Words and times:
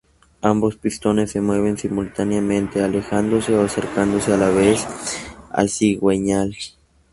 Ambos 0.41 0.77
pistones 0.77 1.29
se 1.29 1.41
mueven 1.41 1.77
simultáneamente, 1.77 2.81
alejándose 2.83 3.55
o 3.55 3.61
acercándose 3.63 4.33
a 4.33 4.37
la 4.37 4.49
vez 4.49 4.83
al 5.51 5.69
cigüeñal. 5.69 6.57